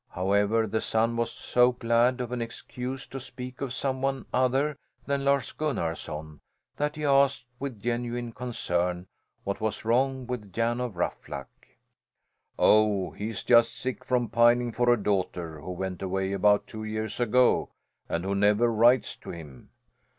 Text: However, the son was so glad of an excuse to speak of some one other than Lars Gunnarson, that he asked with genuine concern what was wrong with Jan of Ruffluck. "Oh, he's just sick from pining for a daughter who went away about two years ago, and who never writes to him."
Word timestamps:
However, 0.09 0.65
the 0.65 0.81
son 0.81 1.15
was 1.15 1.31
so 1.31 1.73
glad 1.73 2.21
of 2.21 2.31
an 2.31 2.41
excuse 2.41 3.05
to 3.05 3.19
speak 3.19 3.61
of 3.61 3.71
some 3.71 4.01
one 4.01 4.25
other 4.33 4.79
than 5.05 5.23
Lars 5.23 5.51
Gunnarson, 5.53 6.39
that 6.75 6.95
he 6.95 7.05
asked 7.05 7.45
with 7.59 7.79
genuine 7.79 8.31
concern 8.31 9.05
what 9.43 9.61
was 9.61 9.85
wrong 9.85 10.25
with 10.25 10.51
Jan 10.51 10.81
of 10.81 10.95
Ruffluck. 10.97 11.67
"Oh, 12.57 13.11
he's 13.11 13.43
just 13.43 13.75
sick 13.75 14.03
from 14.03 14.27
pining 14.29 14.71
for 14.71 14.91
a 14.91 14.97
daughter 14.97 15.61
who 15.61 15.69
went 15.69 16.01
away 16.01 16.31
about 16.33 16.65
two 16.65 16.83
years 16.83 17.19
ago, 17.19 17.69
and 18.09 18.25
who 18.25 18.33
never 18.33 18.73
writes 18.73 19.15
to 19.17 19.29
him." 19.29 19.69